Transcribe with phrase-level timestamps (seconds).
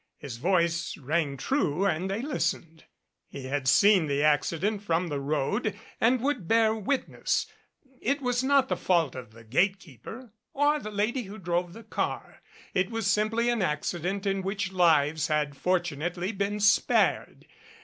[0.17, 2.85] His voice rang true and they listened.
[3.27, 7.45] He had seen the accident from the road and would bear witness.
[8.01, 11.73] It was not the fault of the gate keeper or of the lady who drove
[11.73, 12.41] the car.
[12.73, 17.45] It was simply an accident in which lives had fortunately been spared.